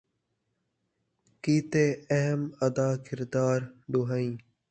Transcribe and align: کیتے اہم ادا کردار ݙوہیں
کیتے 1.43 1.85
اہم 2.15 2.41
ادا 2.65 2.89
کردار 3.05 3.59
ݙوہیں 3.91 4.31